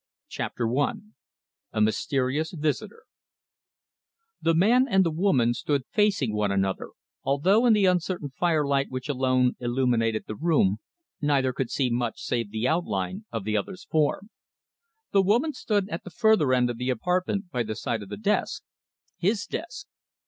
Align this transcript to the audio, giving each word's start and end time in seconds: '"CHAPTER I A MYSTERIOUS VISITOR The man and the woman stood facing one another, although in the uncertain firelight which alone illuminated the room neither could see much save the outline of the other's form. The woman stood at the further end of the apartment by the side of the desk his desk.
'"CHAPTER 0.29 0.67
I 0.79 0.93
A 1.73 1.79
MYSTERIOUS 1.79 2.53
VISITOR 2.53 3.03
The 4.41 4.55
man 4.55 4.87
and 4.89 5.03
the 5.05 5.11
woman 5.11 5.53
stood 5.53 5.83
facing 5.91 6.33
one 6.35 6.51
another, 6.51 6.89
although 7.21 7.67
in 7.67 7.73
the 7.73 7.85
uncertain 7.85 8.31
firelight 8.31 8.89
which 8.89 9.07
alone 9.09 9.55
illuminated 9.59 10.23
the 10.25 10.33
room 10.33 10.79
neither 11.21 11.53
could 11.53 11.69
see 11.69 11.91
much 11.91 12.19
save 12.19 12.49
the 12.49 12.67
outline 12.67 13.25
of 13.31 13.43
the 13.43 13.55
other's 13.55 13.83
form. 13.83 14.31
The 15.11 15.21
woman 15.21 15.53
stood 15.53 15.87
at 15.89 16.03
the 16.03 16.09
further 16.09 16.51
end 16.51 16.71
of 16.71 16.79
the 16.79 16.89
apartment 16.89 17.51
by 17.51 17.61
the 17.61 17.75
side 17.75 18.01
of 18.01 18.09
the 18.09 18.17
desk 18.17 18.63
his 19.17 19.45
desk. 19.45 19.85